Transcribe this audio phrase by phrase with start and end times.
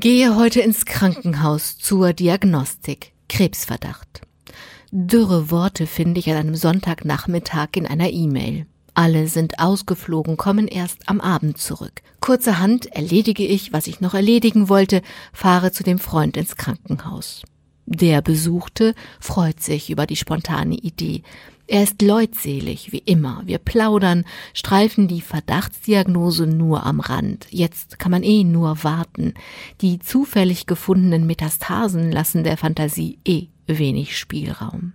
[0.00, 3.10] Gehe heute ins Krankenhaus zur Diagnostik.
[3.28, 4.20] Krebsverdacht.
[4.92, 8.66] Dürre Worte finde ich an einem Sonntagnachmittag in einer E-Mail.
[8.94, 12.02] Alle sind ausgeflogen, kommen erst am Abend zurück.
[12.20, 17.42] Kurzerhand erledige ich, was ich noch erledigen wollte, fahre zu dem Freund ins Krankenhaus.
[17.90, 21.22] Der Besuchte freut sich über die spontane Idee.
[21.66, 23.40] Er ist leutselig, wie immer.
[23.46, 27.46] Wir plaudern, streifen die Verdachtsdiagnose nur am Rand.
[27.48, 29.32] Jetzt kann man eh nur warten.
[29.80, 34.92] Die zufällig gefundenen Metastasen lassen der Fantasie eh wenig Spielraum.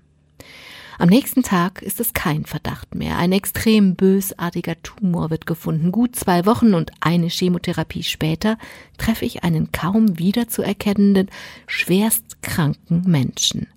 [1.00, 3.18] Am nächsten Tag ist es kein Verdacht mehr.
[3.18, 5.92] Ein extrem bösartiger Tumor wird gefunden.
[5.92, 8.58] Gut zwei Wochen und eine Chemotherapie später
[8.98, 11.30] treffe ich einen kaum wiederzuerkennenden,
[11.68, 13.68] schwerst kranken Menschen.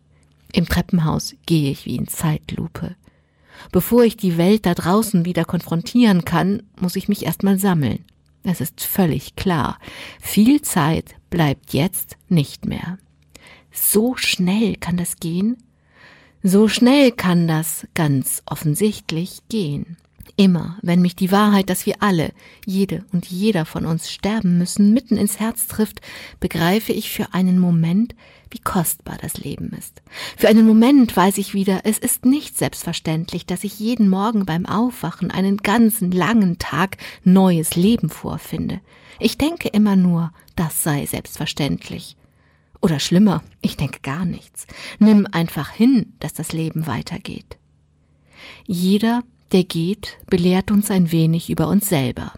[0.52, 2.97] Im Treppenhaus gehe ich wie in Zeitlupe.
[3.73, 8.05] Bevor ich die Welt da draußen wieder konfrontieren kann, muss ich mich erstmal sammeln.
[8.42, 9.78] Es ist völlig klar.
[10.20, 12.98] Viel Zeit bleibt jetzt nicht mehr.
[13.73, 15.56] So schnell kann das gehen?
[16.42, 19.97] So schnell kann das ganz offensichtlich gehen.
[20.37, 22.33] Immer, wenn mich die Wahrheit, dass wir alle,
[22.67, 26.03] jede und jeder von uns sterben müssen, mitten ins Herz trifft,
[26.41, 28.15] begreife ich für einen Moment,
[28.51, 30.03] wie kostbar das Leben ist.
[30.37, 34.67] Für einen Moment weiß ich wieder, es ist nicht selbstverständlich, dass ich jeden Morgen beim
[34.67, 38.81] Aufwachen einen ganzen langen Tag neues Leben vorfinde.
[39.19, 42.17] Ich denke immer nur, das sei selbstverständlich.
[42.87, 44.65] Oder schlimmer, ich denke gar nichts.
[45.01, 47.59] Nimm einfach hin, dass das Leben weitergeht.
[48.65, 52.33] Jeder der geht, belehrt uns ein wenig über uns selber.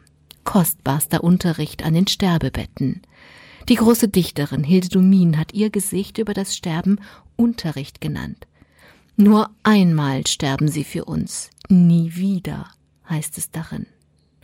[0.45, 3.03] Kostbarster Unterricht an den Sterbebetten.
[3.69, 6.99] Die große Dichterin Hilde Domin hat ihr Gesicht über das Sterben
[7.37, 8.47] Unterricht genannt.
[9.17, 12.71] Nur einmal sterben sie für uns, nie wieder,
[13.11, 13.85] heißt es darin.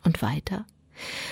[0.04, 0.66] Und weiter?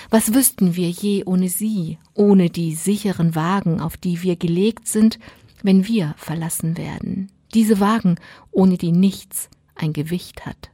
[0.09, 5.19] Was wüssten wir je ohne sie, ohne die sicheren Wagen, auf die wir gelegt sind,
[5.61, 7.31] wenn wir verlassen werden?
[7.53, 8.15] Diese Wagen,
[8.51, 10.71] ohne die nichts ein Gewicht hat.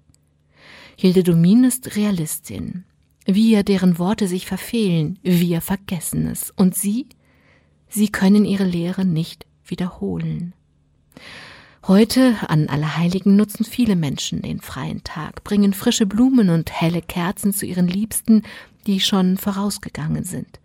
[0.95, 2.83] Hilde Domin ist Realistin.
[3.25, 6.51] Wir, deren Worte sich verfehlen, wir vergessen es.
[6.55, 7.07] Und Sie?
[7.87, 10.53] Sie können Ihre Lehre nicht wiederholen.
[11.89, 17.51] Heute an Allerheiligen nutzen viele Menschen den freien Tag, bringen frische Blumen und helle Kerzen
[17.51, 18.43] zu ihren Liebsten,
[18.87, 20.59] die schon vorausgegangen sind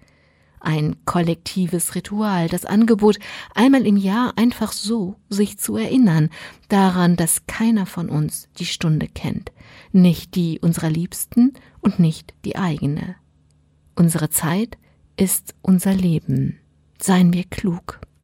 [0.64, 3.18] ein kollektives Ritual, das Angebot,
[3.54, 6.30] einmal im Jahr einfach so sich zu erinnern,
[6.68, 9.52] daran, dass keiner von uns die Stunde kennt,
[9.92, 13.16] nicht die unserer Liebsten und nicht die eigene.
[13.94, 14.78] Unsere Zeit
[15.16, 16.58] ist unser Leben.
[17.00, 18.00] Seien wir klug.